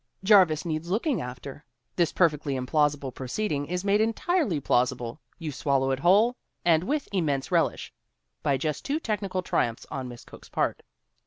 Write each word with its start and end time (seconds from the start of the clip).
Jarvis 0.23 0.65
needs 0.65 0.89
looking 0.89 1.21
after. 1.21 1.63
This 1.95 2.11
perfectly 2.11 2.55
implausible 2.55 3.13
proceeding 3.13 3.67
is 3.67 3.83
made 3.85 4.01
entirely 4.01 4.59
plausible 4.59 5.21
you 5.37 5.51
swallow 5.51 5.91
it 5.91 5.99
whole 5.99 6.35
and 6.65 6.83
with 6.83 7.07
immense 7.11 7.51
relish 7.51 7.93
by 8.41 8.57
just 8.57 8.83
two 8.83 8.99
technical 8.99 9.43
triumphs 9.43 9.85
on 9.91 10.07
Miss 10.07 10.25
Cooke's 10.25 10.49
part. 10.49 10.81